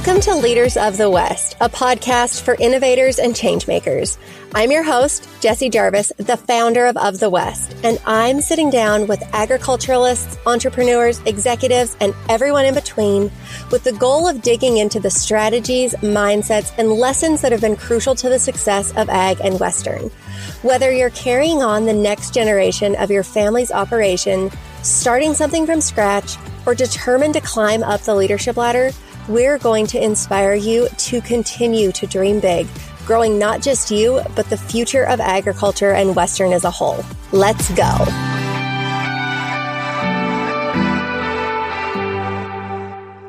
[0.00, 4.16] Welcome to Leaders of the West, a podcast for innovators and changemakers.
[4.54, 9.08] I'm your host, Jessie Jarvis, the founder of Of the West, and I'm sitting down
[9.08, 13.30] with agriculturalists, entrepreneurs, executives, and everyone in between
[13.70, 18.14] with the goal of digging into the strategies, mindsets, and lessons that have been crucial
[18.14, 20.10] to the success of ag and Western.
[20.62, 24.50] Whether you're carrying on the next generation of your family's operation,
[24.82, 28.92] starting something from scratch, or determined to climb up the leadership ladder,
[29.28, 32.66] we're going to inspire you to continue to dream big,
[33.06, 37.04] growing not just you, but the future of agriculture and Western as a whole.
[37.32, 37.92] Let's go.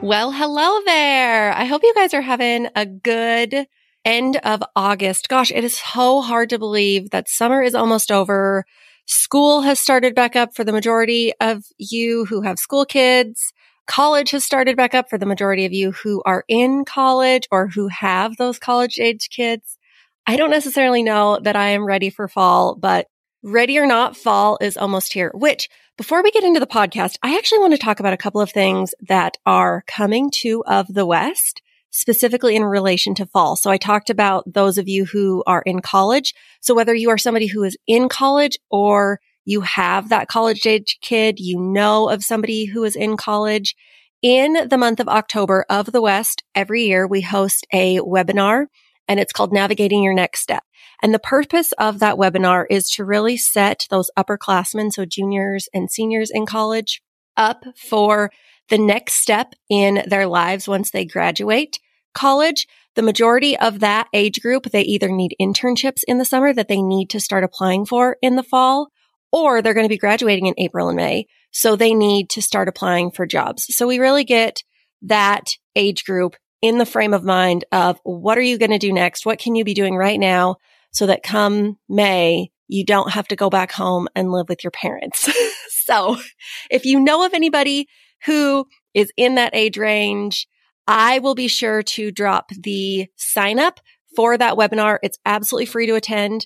[0.04, 1.54] Well, hello there.
[1.54, 3.68] I hope you guys are having a good
[4.04, 5.30] end of August.
[5.30, 8.66] Gosh, it is so hard to believe that summer is almost over.
[9.06, 13.54] School has started back up for the majority of you who have school kids.
[13.88, 17.68] College has started back up for the majority of you who are in college or
[17.68, 19.78] who have those college age kids.
[20.26, 23.08] I don't necessarily know that I am ready for fall, but
[23.44, 27.36] ready or not, fall is almost here, which before we get into the podcast, I
[27.36, 31.06] actually want to talk about a couple of things that are coming to of the
[31.06, 33.56] West, specifically in relation to fall.
[33.56, 36.34] So I talked about those of you who are in college.
[36.62, 40.98] So whether you are somebody who is in college or you have that college age
[41.02, 43.76] kid, you know of somebody who is in college.
[44.22, 48.68] In the month of October of the West, every year we host a webinar
[49.08, 50.64] and it's called Navigating Your Next Step.
[51.02, 55.90] And the purpose of that webinar is to really set those upperclassmen, so juniors and
[55.90, 57.02] seniors in college,
[57.36, 58.32] up for
[58.70, 61.80] the next step in their lives once they graduate
[62.14, 62.68] college.
[62.96, 66.82] The majority of that age group, they either need internships in the summer that they
[66.82, 68.90] need to start applying for in the fall,
[69.32, 71.28] or they're going to be graduating in April and May.
[71.52, 73.66] So they need to start applying for jobs.
[73.76, 74.64] So we really get
[75.04, 78.94] that age group in the frame of mind of what are you going to do
[78.94, 79.26] next?
[79.26, 80.58] What can you be doing right now
[80.92, 84.72] so that come May, you don't have to go back home and live with your
[84.72, 85.30] parents.
[85.70, 86.18] so
[86.70, 87.88] if you know of anybody
[88.26, 90.48] who is in that age range,
[90.88, 93.80] I will be sure to drop the sign up
[94.16, 95.00] for that webinar.
[95.04, 96.46] It's absolutely free to attend.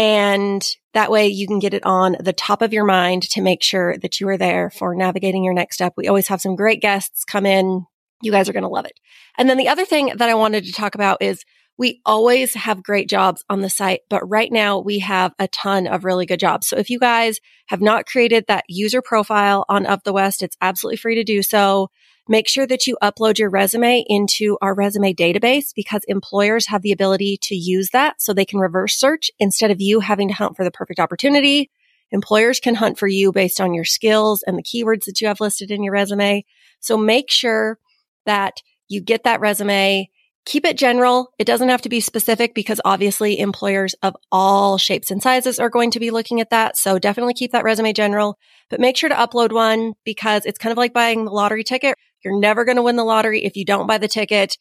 [0.00, 3.62] And that way you can get it on the top of your mind to make
[3.62, 5.92] sure that you are there for navigating your next step.
[5.94, 7.84] We always have some great guests come in.
[8.22, 8.98] You guys are going to love it.
[9.36, 11.44] And then the other thing that I wanted to talk about is
[11.76, 15.86] we always have great jobs on the site, but right now we have a ton
[15.86, 16.66] of really good jobs.
[16.66, 20.56] So if you guys have not created that user profile on Of the West, it's
[20.62, 21.88] absolutely free to do so.
[22.30, 26.92] Make sure that you upload your resume into our resume database because employers have the
[26.92, 30.54] ability to use that so they can reverse search instead of you having to hunt
[30.54, 31.72] for the perfect opportunity.
[32.12, 35.40] Employers can hunt for you based on your skills and the keywords that you have
[35.40, 36.44] listed in your resume.
[36.78, 37.80] So make sure
[38.26, 40.08] that you get that resume.
[40.44, 41.32] Keep it general.
[41.36, 45.68] It doesn't have to be specific because obviously employers of all shapes and sizes are
[45.68, 46.76] going to be looking at that.
[46.76, 48.38] So definitely keep that resume general,
[48.68, 51.96] but make sure to upload one because it's kind of like buying the lottery ticket.
[52.24, 54.56] You're never going to win the lottery if you don't buy the ticket.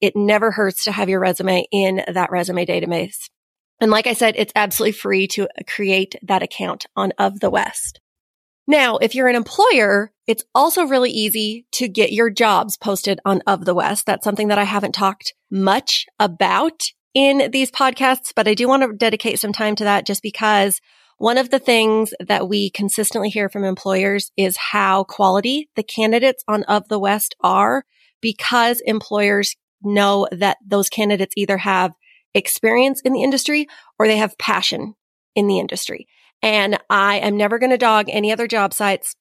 [0.00, 3.28] It never hurts to have your resume in that resume database.
[3.80, 7.50] And like I said, it's absolutely free to uh, create that account on Of the
[7.50, 8.00] West.
[8.66, 13.42] Now, if you're an employer, it's also really easy to get your jobs posted on
[13.46, 14.06] Of the West.
[14.06, 16.82] That's something that I haven't talked much about
[17.14, 20.80] in these podcasts, but I do want to dedicate some time to that just because
[21.18, 26.42] one of the things that we consistently hear from employers is how quality the candidates
[26.48, 27.84] on Of the West are
[28.20, 31.92] because employers know that those candidates either have
[32.34, 33.66] experience in the industry
[33.98, 34.94] or they have passion
[35.34, 36.08] in the industry.
[36.42, 39.14] And I am never going to dog any other job sites,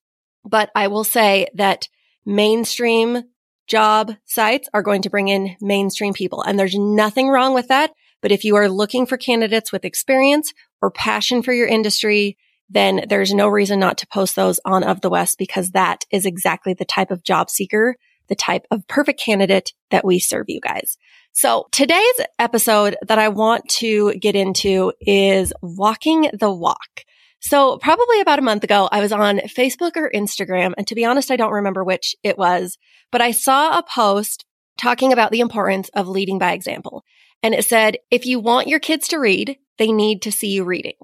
[0.44, 1.88] but I will say that
[2.26, 3.24] mainstream
[3.68, 6.42] job sites are going to bring in mainstream people.
[6.42, 7.92] And there's nothing wrong with that.
[8.22, 12.38] But if you are looking for candidates with experience or passion for your industry,
[12.70, 16.26] then there's no reason not to post those on Of the West because that is
[16.26, 17.96] exactly the type of job seeker,
[18.28, 20.98] the type of perfect candidate that we serve you guys.
[21.32, 27.06] So today's episode that I want to get into is walking the walk.
[27.40, 30.74] So probably about a month ago, I was on Facebook or Instagram.
[30.78, 32.78] And to be honest, I don't remember which it was,
[33.10, 34.46] but I saw a post
[34.78, 37.04] talking about the importance of leading by example.
[37.42, 40.64] And it said, if you want your kids to read, they need to see you
[40.64, 40.96] reading.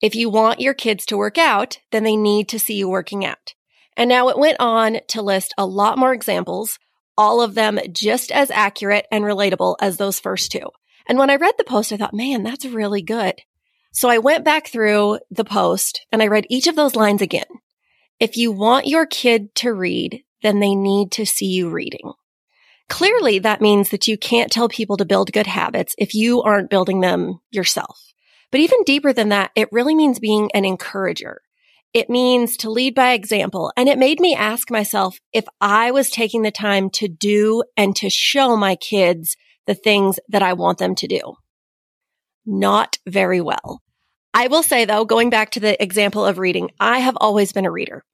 [0.00, 3.24] If you want your kids to work out, then they need to see you working
[3.24, 3.54] out.
[3.96, 6.78] And now it went on to list a lot more examples,
[7.16, 10.70] all of them just as accurate and relatable as those first two.
[11.08, 13.34] And when I read the post, I thought, man, that's really good.
[13.92, 17.46] So I went back through the post and I read each of those lines again.
[18.20, 22.12] If you want your kid to read, then they need to see you reading.
[22.88, 26.70] Clearly, that means that you can't tell people to build good habits if you aren't
[26.70, 28.00] building them yourself.
[28.50, 31.42] But even deeper than that, it really means being an encourager.
[31.92, 33.72] It means to lead by example.
[33.76, 37.94] And it made me ask myself if I was taking the time to do and
[37.96, 39.36] to show my kids
[39.66, 41.34] the things that I want them to do.
[42.46, 43.82] Not very well.
[44.32, 47.66] I will say though, going back to the example of reading, I have always been
[47.66, 48.04] a reader.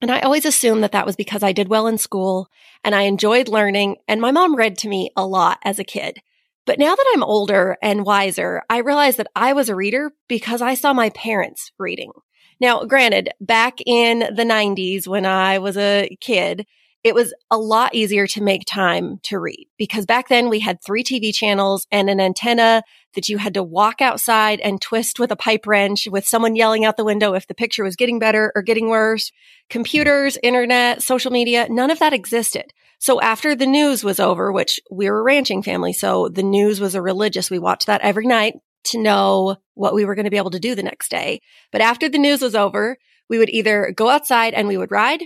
[0.00, 2.48] And I always assumed that that was because I did well in school
[2.84, 3.96] and I enjoyed learning.
[4.06, 6.20] And my mom read to me a lot as a kid.
[6.66, 10.60] But now that I'm older and wiser, I realize that I was a reader because
[10.60, 12.12] I saw my parents reading.
[12.60, 16.66] Now, granted, back in the 90s when I was a kid,
[17.04, 20.82] it was a lot easier to make time to read because back then we had
[20.82, 22.82] three TV channels and an antenna
[23.14, 26.84] that you had to walk outside and twist with a pipe wrench with someone yelling
[26.84, 29.30] out the window if the picture was getting better or getting worse.
[29.70, 32.72] Computers, internet, social media, none of that existed.
[32.98, 36.80] So after the news was over, which we were a ranching family, so the news
[36.80, 38.54] was a religious, we watched that every night
[38.84, 41.40] to know what we were going to be able to do the next day.
[41.70, 42.96] But after the news was over,
[43.28, 45.22] we would either go outside and we would ride,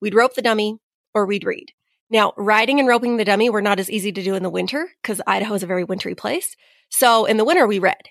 [0.00, 0.78] we'd rope the dummy,
[1.14, 1.72] or we'd read.
[2.10, 4.88] Now, riding and roping the dummy were not as easy to do in the winter
[5.02, 6.54] because Idaho is a very wintry place.
[6.90, 8.02] So in the winter, we read.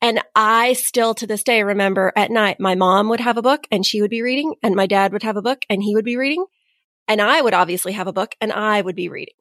[0.00, 3.66] And I still to this day remember at night, my mom would have a book
[3.70, 6.04] and she would be reading, and my dad would have a book and he would
[6.04, 6.44] be reading.
[7.06, 9.34] And I would obviously have a book and I would be reading.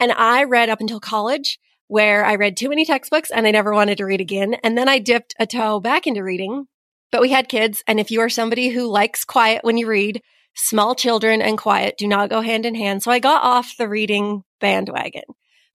[0.00, 3.72] And I read up until college where I read too many textbooks and I never
[3.72, 4.54] wanted to read again.
[4.64, 6.66] And then I dipped a toe back into reading.
[7.10, 7.82] But we had kids.
[7.86, 10.22] And if you are somebody who likes quiet when you read,
[10.54, 13.02] small children and quiet do not go hand in hand.
[13.02, 15.24] So I got off the reading bandwagon.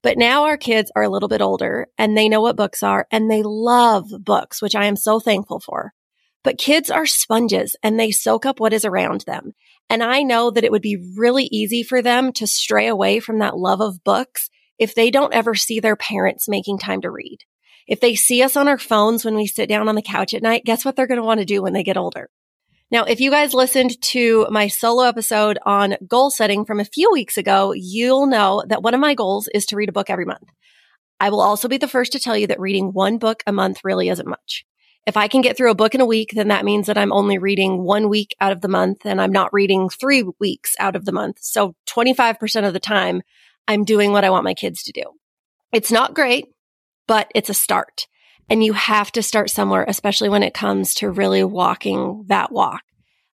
[0.03, 3.07] But now our kids are a little bit older and they know what books are
[3.12, 5.94] and they love books, which I am so thankful for.
[6.44, 9.53] But kids are sponges and they soak up what is around them.
[9.89, 13.39] And I know that it would be really easy for them to stray away from
[13.39, 17.39] that love of books if they don't ever see their parents making time to read.
[17.88, 20.44] If they see us on our phones when we sit down on the couch at
[20.44, 22.29] night, guess what they're going to want to do when they get older?
[22.89, 27.12] Now, if you guys listened to my solo episode on goal setting from a few
[27.12, 30.24] weeks ago, you'll know that one of my goals is to read a book every
[30.24, 30.50] month.
[31.19, 33.81] I will also be the first to tell you that reading one book a month
[33.84, 34.66] really isn't much.
[35.06, 37.12] If I can get through a book in a week, then that means that I'm
[37.12, 40.95] only reading one week out of the month and I'm not reading three weeks out
[40.95, 41.39] of the month.
[41.42, 43.22] So 25% of the time,
[43.68, 45.04] I'm doing what I want my kids to do.
[45.74, 46.45] It's not great,
[47.06, 48.07] but it's a start.
[48.50, 52.82] And you have to start somewhere, especially when it comes to really walking that walk.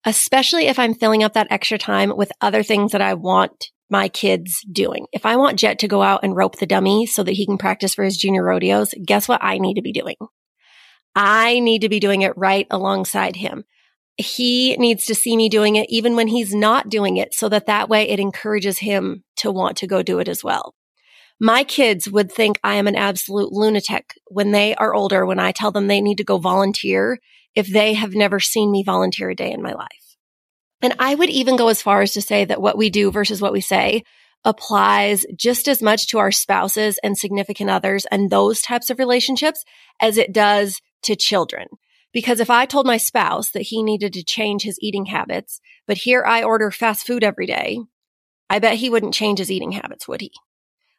[0.05, 4.09] Especially if I'm filling up that extra time with other things that I want my
[4.09, 5.07] kids doing.
[5.13, 7.59] If I want Jhett to go out and rope the dummy so that he can
[7.59, 10.17] practice for his junior rodeos, guess what I need to be doing?
[11.15, 13.65] I need to be doing it right alongside him.
[14.17, 17.67] He needs to see me doing it even when he's not doing it so that
[17.67, 20.75] that way it encourages him to want to go do it as well.
[21.41, 25.53] My kids would think I am an absolute lunatic when they are older, when I
[25.53, 27.19] tell them they need to go volunteer
[27.55, 30.17] if they have never seen me volunteer a day in my life.
[30.83, 33.41] And I would even go as far as to say that what we do versus
[33.41, 34.03] what we say
[34.45, 39.65] applies just as much to our spouses and significant others and those types of relationships
[40.01, 41.67] as it does to children.
[42.13, 45.97] Because if I told my spouse that he needed to change his eating habits, but
[45.97, 47.81] here I order fast food every day,
[48.49, 50.31] I bet he wouldn't change his eating habits, would he?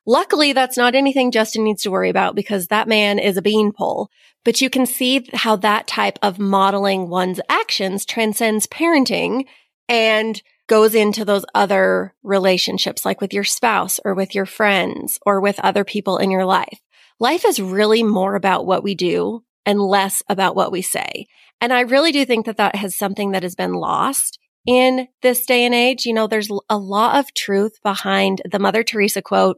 [0.07, 4.09] Luckily, that's not anything Justin needs to worry about because that man is a beanpole.
[4.43, 9.45] But you can see how that type of modeling one's actions transcends parenting
[9.89, 15.41] and goes into those other relationships, like with your spouse or with your friends or
[15.41, 16.79] with other people in your life.
[17.19, 21.27] Life is really more about what we do and less about what we say.
[21.61, 25.45] And I really do think that that has something that has been lost in this
[25.45, 26.05] day and age.
[26.05, 29.57] You know, there's a lot of truth behind the Mother Teresa quote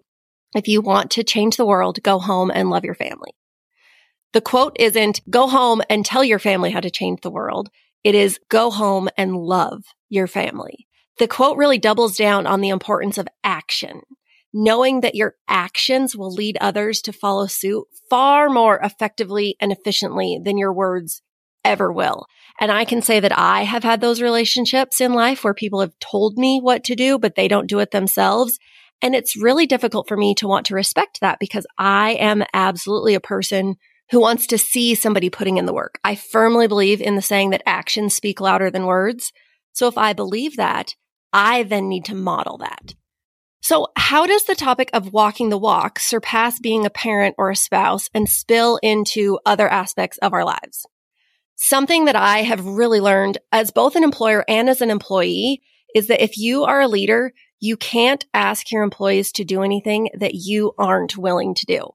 [0.56, 3.32] if you want to change the world, go home and love your family.
[4.34, 7.70] The quote isn't go home and tell your family how to change the world.
[8.04, 10.88] It is go home and love your family.
[11.18, 14.02] The quote really doubles down on the importance of action,
[14.54, 20.40] knowing that your actions will lead others to follow suit far more effectively and efficiently
[20.44, 21.22] than your words
[21.66, 22.28] ever will.
[22.60, 25.98] And I can say that I have had those relationships in life where people have
[26.00, 28.58] told me what to do, but they don't do it themselves.
[29.02, 33.14] And it's really difficult for me to want to respect that because I am absolutely
[33.14, 33.76] a person
[34.10, 36.00] who wants to see somebody putting in the work.
[36.04, 39.32] I firmly believe in the saying that actions speak louder than words.
[39.74, 40.96] So if I believe that,
[41.34, 42.96] I then need to model that.
[43.62, 47.56] So how does the topic of walking the walk surpass being a parent or a
[47.56, 50.86] spouse and spill into other aspects of our lives?
[51.56, 55.62] Something that I have really learned as both an employer and as an employee
[55.94, 60.10] is that if you are a leader, You can't ask your employees to do anything
[60.14, 61.90] that you aren't willing to do.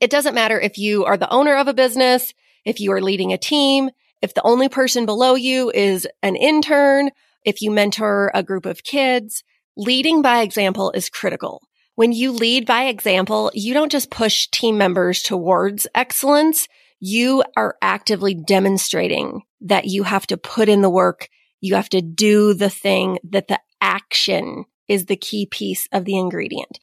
[0.00, 2.32] It doesn't matter if you are the owner of a business,
[2.64, 3.90] if you are leading a team,
[4.22, 7.10] if the only person below you is an intern,
[7.44, 9.44] if you mentor a group of kids,
[9.76, 11.62] leading by example is critical.
[11.94, 16.68] When you lead by example, you don't just push team members towards excellence.
[17.00, 21.28] You are actively demonstrating that you have to put in the work.
[21.60, 26.16] You have to do the thing that the action is the key piece of the
[26.16, 26.78] ingredient.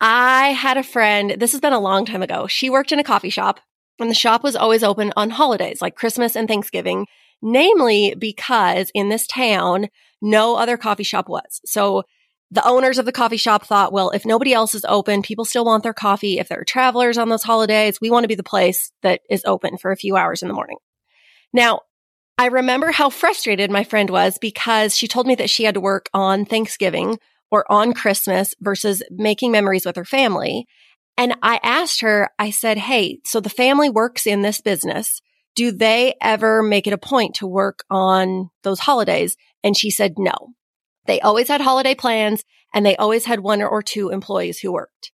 [0.00, 2.46] I had a friend, this has been a long time ago.
[2.46, 3.60] She worked in a coffee shop
[3.98, 7.06] and the shop was always open on holidays like Christmas and Thanksgiving,
[7.42, 9.88] namely because in this town,
[10.22, 11.60] no other coffee shop was.
[11.64, 12.04] So
[12.50, 15.64] the owners of the coffee shop thought, well, if nobody else is open, people still
[15.64, 16.38] want their coffee.
[16.38, 19.42] If there are travelers on those holidays, we want to be the place that is
[19.44, 20.78] open for a few hours in the morning.
[21.52, 21.80] Now,
[22.38, 25.80] I remember how frustrated my friend was because she told me that she had to
[25.80, 27.18] work on Thanksgiving
[27.50, 30.66] or on Christmas versus making memories with her family.
[31.16, 35.20] And I asked her, I said, Hey, so the family works in this business.
[35.56, 39.36] Do they ever make it a point to work on those holidays?
[39.64, 40.54] And she said, no.
[41.06, 45.10] They always had holiday plans and they always had one or two employees who worked.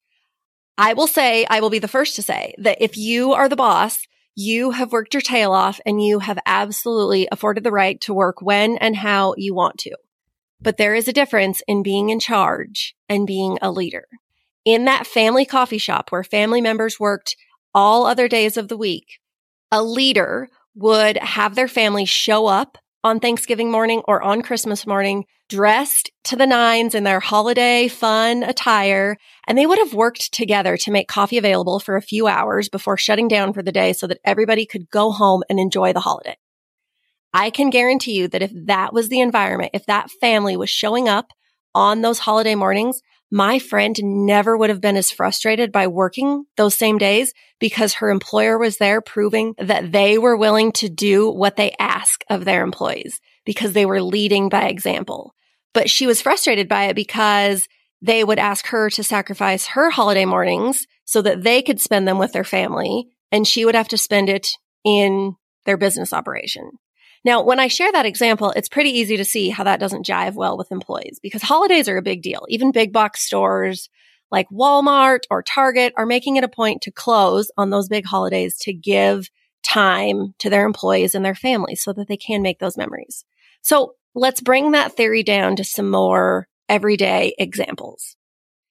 [0.78, 3.56] I will say, I will be the first to say that if you are the
[3.56, 8.14] boss, you have worked your tail off and you have absolutely afforded the right to
[8.14, 9.94] work when and how you want to.
[10.62, 14.06] But there is a difference in being in charge and being a leader.
[14.64, 17.34] In that family coffee shop where family members worked
[17.74, 19.20] all other days of the week,
[19.72, 25.24] a leader would have their family show up on Thanksgiving morning or on Christmas morning,
[25.48, 29.16] dressed to the nines in their holiday fun attire.
[29.46, 32.98] And they would have worked together to make coffee available for a few hours before
[32.98, 36.36] shutting down for the day so that everybody could go home and enjoy the holiday.
[37.32, 41.08] I can guarantee you that if that was the environment, if that family was showing
[41.08, 41.30] up
[41.74, 46.76] on those holiday mornings, my friend never would have been as frustrated by working those
[46.76, 51.56] same days because her employer was there proving that they were willing to do what
[51.56, 55.32] they ask of their employees because they were leading by example.
[55.72, 57.68] But she was frustrated by it because
[58.02, 62.18] they would ask her to sacrifice her holiday mornings so that they could spend them
[62.18, 64.48] with their family and she would have to spend it
[64.84, 66.70] in their business operation.
[67.24, 70.34] Now, when I share that example, it's pretty easy to see how that doesn't jive
[70.34, 72.46] well with employees because holidays are a big deal.
[72.48, 73.90] Even big box stores
[74.30, 78.56] like Walmart or Target are making it a point to close on those big holidays
[78.60, 79.28] to give
[79.62, 83.24] time to their employees and their families so that they can make those memories.
[83.60, 88.16] So let's bring that theory down to some more everyday examples.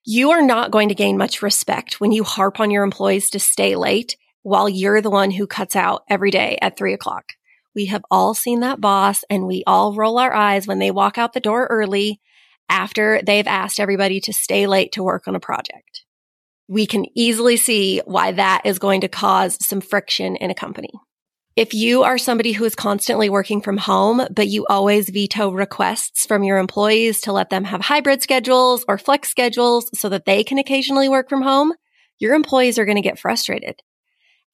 [0.06, 3.40] You are not going to gain much respect when you harp on your employees to
[3.40, 7.34] stay late while you're the one who cuts out every day at three o'clock.
[7.76, 11.18] We have all seen that boss and we all roll our eyes when they walk
[11.18, 12.20] out the door early
[12.70, 16.06] after they've asked everybody to stay late to work on a project.
[16.68, 20.92] We can easily see why that is going to cause some friction in a company.
[21.56, 26.26] If you are somebody who is constantly working from home, but you always veto requests
[26.26, 30.44] from your employees to let them have hybrid schedules or flex schedules so that they
[30.44, 31.74] can occasionally work from home,
[32.20, 33.82] your employees are going to get frustrated.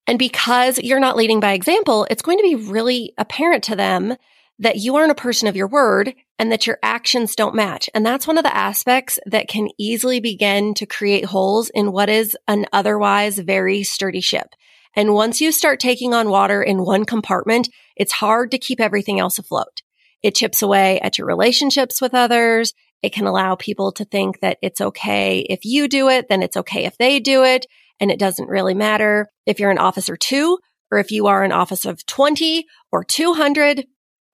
[0.08, 4.16] And because you're not leading by example, it's going to be really apparent to them
[4.60, 7.90] that you aren't a person of your word and that your actions don't match.
[7.94, 12.10] And that's one of the aspects that can easily begin to create holes in what
[12.10, 14.54] is an otherwise very sturdy ship.
[14.96, 19.20] And once you start taking on water in one compartment, it's hard to keep everything
[19.20, 19.82] else afloat.
[20.24, 22.74] It chips away at your relationships with others.
[23.02, 26.58] It can allow people to think that it's okay if you do it, then it's
[26.58, 27.66] okay if they do it
[28.00, 30.58] and it doesn't really matter if you're an officer two
[30.92, 33.86] or if you are an office of 20 or 200.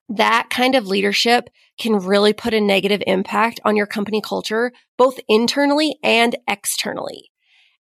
[0.10, 1.50] That kind of leadership
[1.80, 7.32] can really put a negative impact on your company culture, both internally and externally.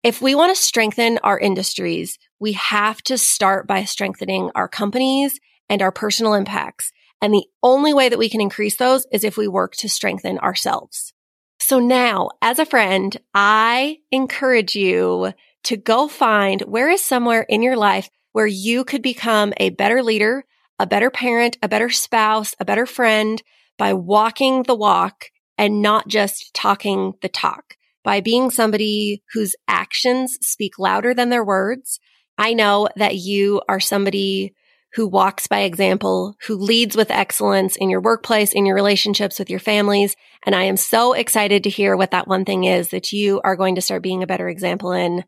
[0.04, 5.40] If we want to strengthen our industries, we have to start by strengthening our companies
[5.70, 6.92] and our personal impacts.
[7.22, 10.38] And the only way that we can increase those is if we work to strengthen
[10.40, 11.14] ourselves.
[11.60, 15.34] So now, as a friend, I encourage you
[15.68, 20.02] to go find where is somewhere in your life where you could become a better
[20.02, 20.46] leader,
[20.80, 23.44] a better parent, a better spouse, a better friend
[23.78, 25.26] by walking the walk
[25.58, 31.44] and not just talking the talk by being somebody whose actions speak louder than their
[31.44, 32.00] words.
[32.38, 34.54] I know that you are somebody
[34.94, 39.50] who walks by example, who leads with excellence in your workplace, in your relationships with
[39.50, 40.16] your families.
[40.46, 43.58] And I am so excited to hear what that one thing is that you are
[43.58, 45.26] going to start being a better example in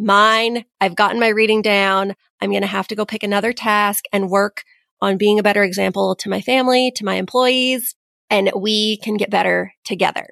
[0.00, 0.64] mine.
[0.80, 2.14] I've gotten my reading down.
[2.40, 4.64] I'm going to have to go pick another task and work
[5.00, 7.94] on being a better example to my family, to my employees,
[8.28, 10.28] and we can get better together.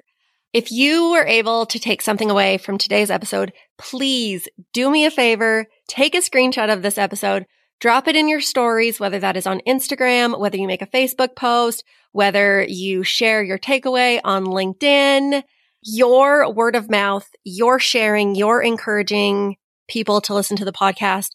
[0.51, 5.11] If you were able to take something away from today's episode, please do me a
[5.11, 7.45] favor, take a screenshot of this episode,
[7.79, 11.35] drop it in your stories, whether that is on Instagram, whether you make a Facebook
[11.35, 15.43] post, whether you share your takeaway on LinkedIn,
[15.83, 19.55] your word of mouth, your sharing, your encouraging
[19.89, 21.29] people to listen to the podcast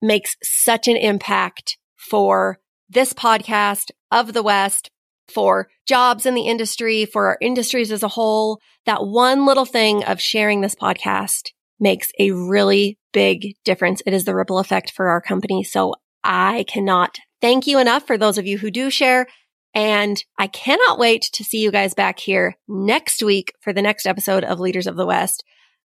[0.00, 4.90] makes such an impact for this podcast of the West,
[5.28, 8.58] for jobs in the industry, for our industries as a whole.
[8.86, 14.02] That one little thing of sharing this podcast makes a really big difference.
[14.06, 15.62] It is the ripple effect for our company.
[15.62, 15.94] So
[16.24, 19.26] I cannot thank you enough for those of you who do share.
[19.72, 24.04] And I cannot wait to see you guys back here next week for the next
[24.04, 25.44] episode of Leaders of the West.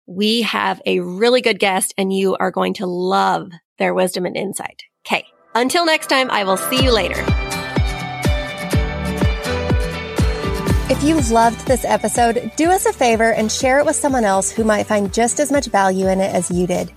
[0.06, 4.37] We have a really good guest and you are going to love their wisdom and
[4.37, 4.82] insight.
[5.06, 5.25] Okay.
[5.54, 7.25] Until next time, I will see you later.
[10.90, 14.50] If you loved this episode, do us a favor and share it with someone else
[14.50, 16.92] who might find just as much value in it as you did.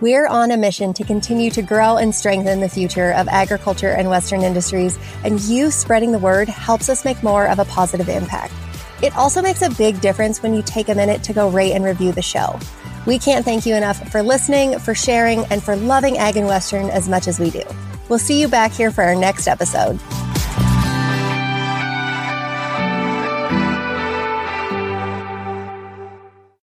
[0.00, 4.08] We're on a mission to continue to grow and strengthen the future of agriculture and
[4.08, 8.52] Western industries, and you spreading the word helps us make more of a positive impact.
[9.02, 11.84] It also makes a big difference when you take a minute to go rate and
[11.84, 12.58] review the show.
[13.06, 16.90] We can't thank you enough for listening, for sharing, and for loving Ag and Western
[16.90, 17.62] as much as we do.
[18.08, 19.98] We'll see you back here for our next episode.